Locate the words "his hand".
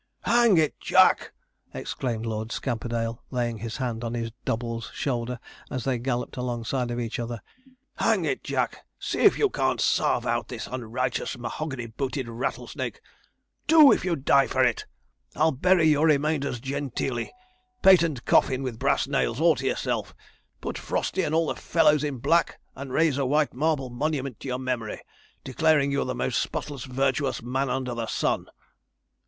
3.59-4.03